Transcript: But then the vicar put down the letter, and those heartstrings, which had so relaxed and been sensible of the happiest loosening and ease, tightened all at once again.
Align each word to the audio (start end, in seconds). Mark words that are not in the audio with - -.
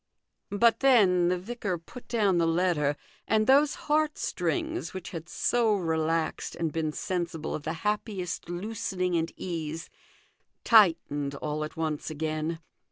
But 0.49 0.79
then 0.79 1.27
the 1.27 1.37
vicar 1.37 1.77
put 1.77 2.07
down 2.07 2.39
the 2.39 2.47
letter, 2.47 2.95
and 3.27 3.45
those 3.45 3.75
heartstrings, 3.85 4.95
which 4.95 5.11
had 5.11 5.29
so 5.29 5.75
relaxed 5.75 6.55
and 6.55 6.73
been 6.73 6.91
sensible 6.91 7.53
of 7.53 7.61
the 7.61 7.73
happiest 7.85 8.49
loosening 8.49 9.15
and 9.15 9.31
ease, 9.37 9.91
tightened 10.63 11.35
all 11.35 11.63
at 11.63 11.77
once 11.77 12.09
again. 12.09 12.61